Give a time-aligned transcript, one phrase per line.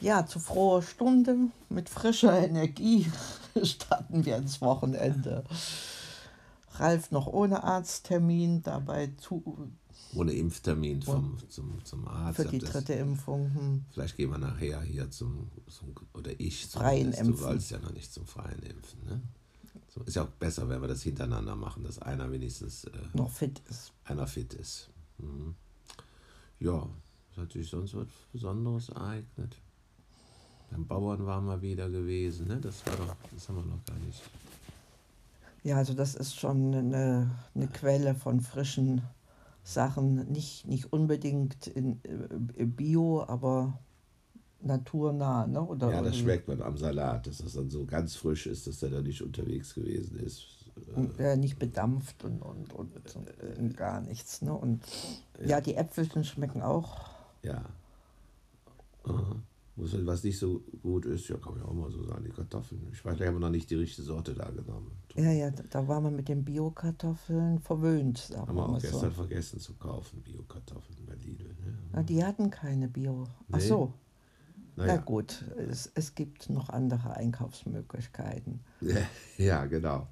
[0.00, 1.36] Ja, zu froher Stunde
[1.68, 3.10] mit frischer Energie
[3.62, 5.44] starten wir ins Wochenende.
[6.74, 9.72] Ralf noch ohne Arzttermin, dabei zu,
[10.14, 12.36] ohne Impftermin vom, zum, zum Arzt.
[12.36, 13.52] für die Das- dritte Impfung.
[13.52, 13.84] Hm.
[13.90, 17.40] Vielleicht gehen wir nachher hier zum, zum oder ich zum Freien Du Impfen.
[17.40, 19.04] wolltest ja noch nicht zum freien Impfen.
[19.04, 19.20] Ne?
[19.92, 23.30] So, ist ja auch besser, wenn wir das hintereinander machen, dass einer wenigstens äh, Noch
[23.32, 23.92] fit ist.
[24.04, 24.90] einer fit ist.
[25.18, 25.56] Mhm.
[26.60, 26.88] Ja,
[27.32, 29.56] ist natürlich sonst was Besonderes ereignet.
[30.70, 32.58] Beim Bauern waren wir wieder gewesen, ne?
[32.60, 34.22] Das war doch, das haben wir noch gar nicht.
[35.62, 39.02] Ja, also das ist schon eine, eine Quelle von frischen
[39.64, 40.30] Sachen.
[40.30, 42.00] Nicht, nicht unbedingt in,
[42.56, 43.78] äh, Bio, aber
[44.60, 45.46] naturnah.
[45.46, 45.62] Ne?
[45.62, 48.80] Oder Ja, das schmeckt man am Salat, dass das dann so ganz frisch ist, dass
[48.80, 50.46] der da nicht unterwegs gewesen ist.
[50.94, 52.92] Und, äh, nicht bedampft und, und, und,
[53.58, 54.42] und gar nichts.
[54.42, 54.54] Ne?
[54.54, 54.82] Und
[55.44, 57.10] ja, die Äpfelchen schmecken auch.
[57.42, 57.64] Ja.
[59.04, 59.36] Aha.
[59.80, 62.88] Was nicht so gut ist, ja, kann man ja auch mal so sagen, die Kartoffeln.
[62.92, 64.90] Ich weiß, wir haben noch nicht die richtige Sorte da genommen.
[65.14, 68.80] Ja, ja, da- da waren wir mit den Bio-Kartoffeln verwöhnt, sagen Haben wir wir auch
[68.80, 69.10] gestern so.
[69.10, 71.44] vergessen zu kaufen, Bio-Kartoffeln bei Lidl.
[71.44, 71.74] Ne?
[71.92, 73.24] Na, die hatten keine Bio.
[73.52, 73.68] Ach Nee.
[73.68, 73.92] so,
[74.74, 75.00] na Naja.
[75.00, 78.60] gut, es, es gibt noch andere Einkaufsmöglichkeiten.
[79.38, 80.08] Ja, genau.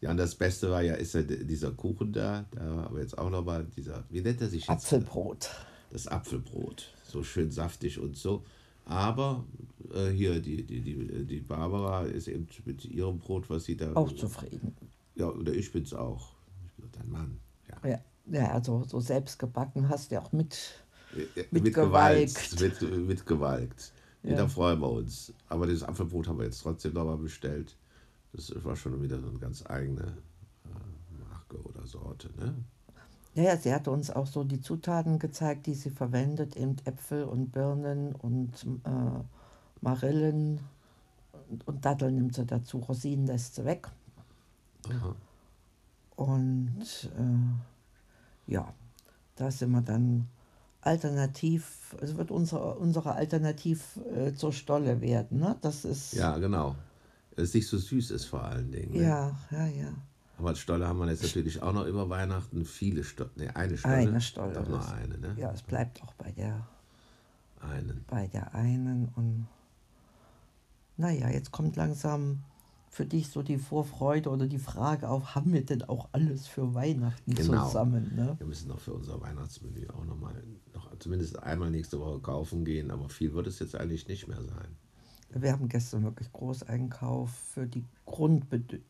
[0.00, 3.30] Ja, und das Beste war ja, ist ja dieser Kuchen da, da aber jetzt auch
[3.30, 4.70] nochmal dieser, wie nennt er sich jetzt?
[4.70, 5.50] Apfelbrot.
[5.90, 6.92] Das Apfelbrot.
[7.04, 8.44] So schön saftig und so.
[8.86, 9.44] Aber
[9.92, 13.92] äh, hier, die, die, die, die Barbara ist eben mit ihrem Brot, was sie da.
[13.94, 14.74] Auch zufrieden.
[15.16, 16.34] Ja, oder ich bin's auch.
[16.64, 17.40] Ich bin doch dein Mann.
[17.68, 17.88] Ja.
[17.90, 20.56] Ja, ja also so selbst gebacken hast du ja auch mit.
[21.14, 22.34] Mit mit Gewalt.
[22.34, 22.82] Gewalt.
[22.82, 23.92] Mit, mit Gewalt.
[24.22, 24.30] Ja.
[24.30, 24.36] Ja.
[24.38, 25.32] Da freuen wir uns.
[25.48, 27.76] Aber das Apfelbrot haben wir jetzt trotzdem nochmal bestellt.
[28.32, 30.02] Das war schon wieder so eine ganz eigene
[30.64, 32.30] äh, Marke oder Sorte.
[32.36, 32.54] Ne?
[33.36, 37.24] Ja, ja, sie hatte uns auch so die Zutaten gezeigt, die sie verwendet, eben Äpfel
[37.24, 38.50] und Birnen und
[38.84, 39.20] äh,
[39.82, 40.60] Marillen
[41.50, 43.88] und, und Datteln nimmt sie dazu, Rosinen lässt sie weg.
[44.88, 45.14] Aha.
[46.16, 48.72] Und äh, ja,
[49.34, 50.28] da sind wir dann
[50.80, 55.40] alternativ, es wird unsere, unsere Alternativ äh, zur Stolle werden.
[55.40, 55.56] Ne?
[55.60, 56.74] Das ist, Ja, genau.
[57.36, 58.92] Es nicht so süß ist vor allen Dingen.
[58.92, 59.02] Ne?
[59.02, 59.92] ja, ja, ja.
[60.38, 63.30] Aber als Stolle haben wir jetzt natürlich auch noch über Weihnachten viele Stolle.
[63.36, 63.94] Ne, eine Stolle.
[63.96, 65.34] Eine Stolle Doch nur eine, ne?
[65.38, 66.66] Ja, es bleibt auch bei der,
[67.60, 68.04] Einen.
[68.06, 69.08] bei der einen.
[69.16, 69.46] Und
[70.98, 72.42] naja, jetzt kommt langsam
[72.90, 76.74] für dich so die Vorfreude oder die Frage auf, haben wir denn auch alles für
[76.74, 77.66] Weihnachten Genau.
[77.66, 78.12] zusammen?
[78.14, 78.34] Ne?
[78.38, 80.42] Wir müssen noch für unser Weihnachtsmenü auch noch mal,
[80.74, 84.42] noch zumindest einmal nächste Woche kaufen gehen, aber viel wird es jetzt eigentlich nicht mehr
[84.42, 84.76] sein.
[85.30, 88.84] Wir haben gestern wirklich Großeinkauf für die Grundbedürfnisse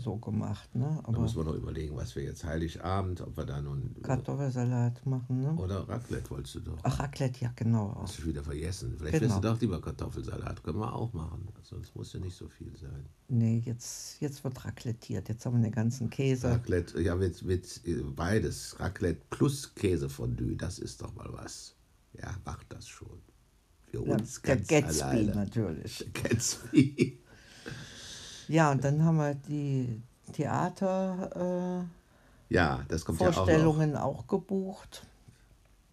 [0.00, 0.74] so gemacht.
[0.74, 0.84] Ne?
[1.02, 3.94] Da Aber müssen wir noch überlegen, was wir jetzt Heiligabend, ob wir da nun.
[4.02, 5.40] Kartoffelsalat machen.
[5.40, 5.54] Ne?
[5.54, 6.78] Oder Raclette wolltest du doch.
[6.82, 7.94] Ach, Raclette, ja, genau.
[8.00, 8.94] Hast du wieder vergessen.
[8.98, 9.34] Vielleicht Genau.
[9.34, 10.62] willst du doch lieber Kartoffelsalat.
[10.62, 11.48] Können wir auch machen.
[11.62, 13.06] Sonst muss ja nicht so viel sein.
[13.28, 15.28] Nee, jetzt, jetzt wird raclettiert.
[15.28, 16.48] Jetzt haben wir den ganzen Käse.
[16.50, 18.78] Raclette, ja, mit, mit äh, beides.
[18.78, 21.74] Raclette plus Käsefondue, das ist doch mal was.
[22.14, 23.20] Ja, macht das schon.
[23.86, 25.34] Für Ja, uns der ganz Gatsby alleine.
[25.34, 26.06] natürlich.
[26.12, 27.18] Gatsby.
[28.48, 30.00] Ja, und dann haben wir die
[30.32, 33.34] Theatervorstellungen äh, Ja, das kommt ja auch.
[33.34, 35.06] Vorstellungen auch, gebucht.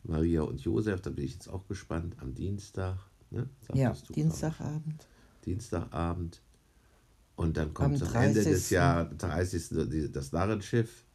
[0.03, 2.15] Maria und Josef, da bin ich jetzt auch gespannt.
[2.19, 2.97] Am Dienstag.
[3.31, 3.49] Ne?
[3.73, 4.13] Ja, du.
[4.13, 5.07] Dienstagabend.
[5.45, 6.41] Dienstagabend.
[7.35, 8.71] Und dann kommt Am am Ende des 30..
[8.71, 9.87] Jahres, 30.
[9.87, 11.05] die- das Narrenschiff,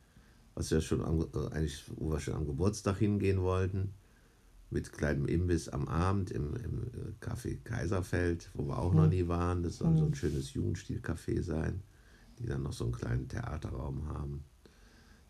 [0.55, 3.95] was wir schon am, äh, eigentlich, wo wir schon am Geburtstag hingehen wollten,
[4.71, 9.27] mit kleinem Imbiss am Abend im, im äh, Café Kaiserfeld, wo wir auch noch nie
[9.29, 9.63] waren.
[9.63, 11.83] Das soll so ein schönes Jugendstil-Café sein,
[12.39, 14.45] die dann noch so einen kleinen Theaterraum haben.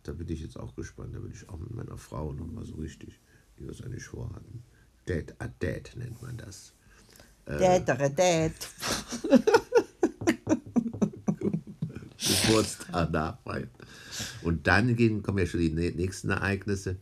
[0.03, 1.15] Da bin ich jetzt auch gespannt.
[1.15, 3.21] Da will ich auch mit meiner Frau noch mal so richtig,
[3.57, 4.63] wie wir es eigentlich vorhatten.
[5.09, 6.73] Date a Date nennt man das.
[7.47, 7.59] Äh.
[7.59, 8.55] Dädere Dät.
[12.19, 13.71] Geburtstag nachfeiern.
[14.43, 16.97] Und dann gehen, kommen ja schon die nä- nächsten Ereignisse.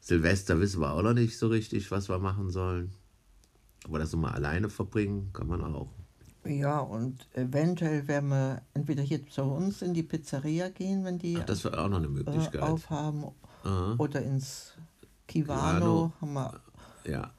[0.00, 2.90] Silvester wissen wir auch noch nicht so richtig, was wir machen sollen.
[3.84, 5.88] Aber das nochmal alleine verbringen, kann man auch.
[6.44, 11.36] Ja, und eventuell werden wir entweder hier zu uns in die Pizzeria gehen, wenn die
[11.38, 12.62] Ach, das wäre auch noch eine äh, Möglichkeit.
[12.62, 13.24] aufhaben,
[13.62, 13.94] Aha.
[13.98, 14.72] oder ins
[15.28, 16.60] Kivano, haben wir
[17.06, 17.30] Ja,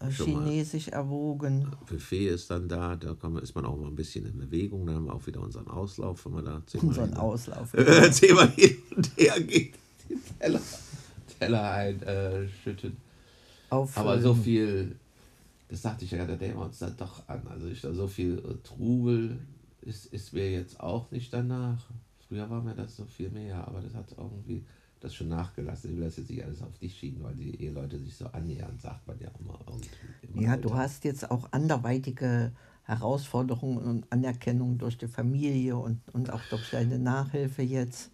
[0.00, 0.10] äh, mal.
[0.12, 1.70] chinesisch erwogen.
[1.86, 4.86] Buffet ist dann da, da man, ist man auch mal ein bisschen in Bewegung.
[4.86, 7.74] Dann haben wir auch wieder unseren Auslauf, wenn wir da zehnmal, Unseren hin, Auslauf.
[7.74, 9.74] äh, zehnmal hin und her geht.
[11.40, 12.96] Teller, Teller einschütten.
[13.70, 14.96] Auf, Aber so viel,
[15.68, 17.42] das sagte ich ja, da denken wir uns dann doch an.
[17.48, 19.38] Also ich, so viel äh, Trubel
[19.82, 21.86] ist, ist mir jetzt auch nicht danach.
[22.28, 24.64] Früher war mir das so viel mehr, aber das hat irgendwie
[25.00, 25.90] das schon nachgelassen.
[25.90, 28.78] Ich will das jetzt nicht alles auf dich schieben, weil die Eheleute sich so annähern,
[28.78, 29.58] sagt man ja immer.
[29.66, 30.44] irgendwie.
[30.44, 32.52] Ja, du hast jetzt auch anderweitige
[32.84, 38.10] Herausforderungen und Anerkennung durch die Familie und, und auch durch deine Nachhilfe jetzt.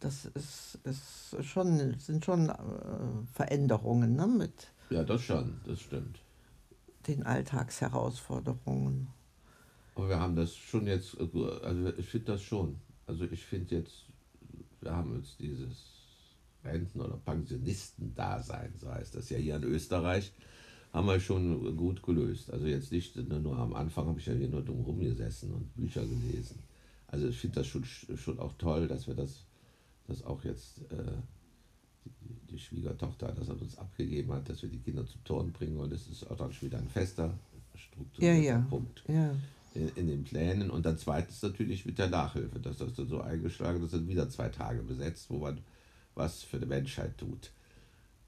[0.00, 2.54] Das ist, ist schon, sind schon äh,
[3.32, 6.18] Veränderungen ne, mit Ja, das schon, das stimmt.
[7.06, 9.08] den Alltagsherausforderungen.
[9.94, 11.28] Aber wir haben das schon jetzt, äh,
[11.62, 12.76] also ich finde das schon.
[13.06, 14.04] Also ich finde jetzt,
[14.80, 15.94] wir haben jetzt dieses
[16.64, 20.32] Renten- oder Pensionistendasein, so heißt das ja hier in Österreich,
[20.92, 22.50] haben wir schon gut gelöst.
[22.50, 26.04] Also jetzt nicht nur am Anfang habe ich ja hier nur dumm rumgesessen und Bücher
[26.04, 26.58] gelesen.
[27.08, 29.44] Also ich finde das schon, schon auch toll, dass wir das,
[30.08, 31.12] das auch jetzt äh,
[32.04, 35.78] die, die Schwiegertochter das an uns abgegeben hat, dass wir die Kinder zum Turnen bringen
[35.78, 38.58] und das ist auch dann schon wieder ein fester, Ja, strukturierter ja.
[38.68, 39.34] Punkt Ja,
[39.74, 40.70] in, in den Plänen.
[40.70, 44.28] Und dann zweitens natürlich mit der Nachhilfe, dass das dann so eingeschlagen ist, sind wieder
[44.28, 45.60] zwei Tage besetzt, wo man
[46.14, 47.52] was für die Menschheit tut.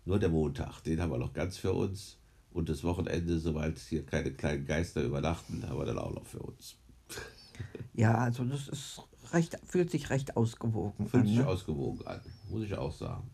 [0.04, 2.16] Nur der Montag, den haben wir noch ganz für uns.
[2.50, 6.40] Und das Wochenende, sobald hier keine kleinen Geister übernachten, haben wir dann auch noch für
[6.40, 6.76] uns.
[7.94, 9.02] ja also das ist
[9.32, 11.28] recht, fühlt sich recht ausgewogen Fühlt an.
[11.28, 11.46] sich Ne?
[11.46, 12.20] ausgewogen an,
[12.50, 13.30] muss ich auch sagen.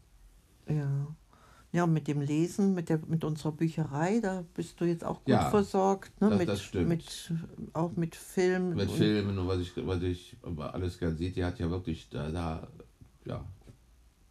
[0.69, 1.06] Ja.
[1.73, 5.29] Ja, mit dem Lesen, mit, der, mit unserer Bücherei, da bist du jetzt auch gut
[5.29, 6.20] Ja, versorgt.
[6.20, 6.31] Ne?
[6.31, 6.88] das- mit, das stimmt.
[6.88, 7.32] Mit,
[7.73, 8.75] auch mit Film.
[8.76, 12.08] Mit und- Filmen und was ich, was ich alles gern sieht, die hat ja wirklich
[12.11, 12.69] da, da,
[13.25, 13.44] ja,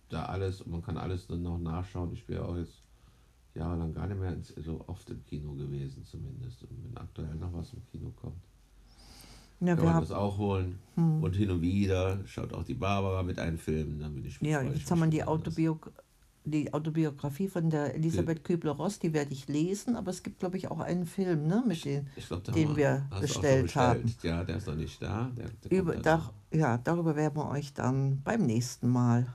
[0.07, 2.13] da alles und man kann alles dann noch nachschauen.
[2.13, 2.81] Ich bin ja auch jetzt
[3.55, 6.63] jahrelang gar nicht mehr so oft im Kino gewesen, zumindest.
[6.63, 8.41] Und wenn aktuell noch was im Kino kommt,
[9.59, 10.79] Ja, kann wir man das auch holen.
[10.95, 14.61] Und hin und wieder schaut auch die Barbara mit einem Film, dann bin ich ja,
[14.61, 15.23] jetzt haben wir die.
[15.23, 15.91] Autobiog
[16.45, 20.69] die Autobiografie von der Elisabeth Kübler-Ross, die werde ich lesen, aber es gibt, glaube ich,
[20.69, 24.13] auch einen Film, ne, mit den, glaub, den wir schon bestellt haben.
[24.23, 25.31] Ja, der ist noch nicht da.
[25.37, 29.33] Der, der Über, da, ja, darüber werden wir euch dann beim nächsten Mal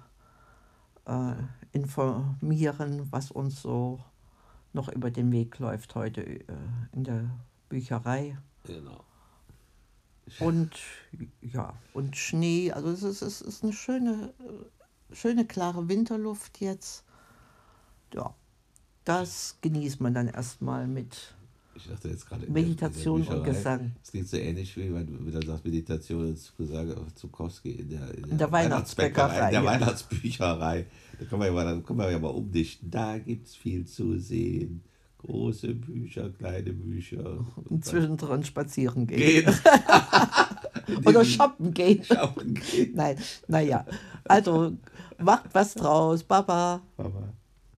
[1.06, 1.32] äh,
[1.72, 4.00] informieren, was uns so
[4.74, 6.44] noch über den Weg läuft heute äh,
[6.92, 7.30] in der
[7.70, 8.36] Bücherei.
[8.64, 9.00] Genau.
[10.40, 10.70] Und
[11.40, 17.04] ja, und Schnee, also es ist, es ist eine schöne, äh, schöne klare Winterluft jetzt.
[18.14, 18.34] Ja,
[19.04, 21.34] das genießt man dann erstmal mit
[21.74, 23.92] Ich dachte jetzt gerade in der- in der Meditation und Gesang.
[24.02, 28.14] Es klingt so ähnlich wie wenn du sagst Meditation und Zusage auf Zukowski in der,
[28.18, 29.64] in der Weihnachtsbäckerei, in der ja.
[29.64, 30.86] Weihnachtsbücherei.
[31.18, 32.90] Da kann man ja mal, da kann man ja mal umdichten.
[32.90, 34.82] Da gibt es viel zu sehen.
[35.18, 37.44] Große Bücher, kleine Bücher.
[37.68, 39.44] Und zwischendrin spazieren gehen.
[39.44, 39.54] Gehen.
[41.04, 42.04] Oder shoppen gehen.
[42.04, 42.92] Shoppen gehen.
[42.94, 43.16] Nein,
[43.46, 43.84] naja.
[44.24, 44.76] Also
[45.18, 46.22] macht was draus.
[46.22, 46.82] Baba.
[46.96, 47.34] Aber